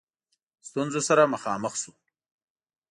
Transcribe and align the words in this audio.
ستونزو 0.67 0.99
سره 1.07 1.23
مخامخ 1.33 1.73
شو. 1.81 1.91